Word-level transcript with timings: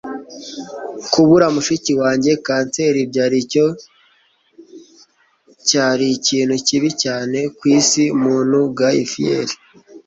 kubura 1.11 1.47
mushiki 1.55 1.91
wanjye 2.01 2.31
kanseri 2.45 2.99
byari 3.11 3.37
icyo 3.43 3.65
cyari 5.67 6.05
ikintu 6.17 6.55
kibi 6.67 6.89
cyane 7.03 7.39
ku 7.57 7.63
isi, 7.77 8.03
muntu.- 8.21 8.57
guy 8.77 8.99
fieri 9.11 9.53